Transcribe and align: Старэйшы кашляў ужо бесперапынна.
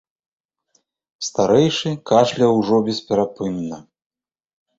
Старэйшы 1.27 1.91
кашляў 2.13 2.51
ужо 2.63 2.81
бесперапынна. 2.89 3.77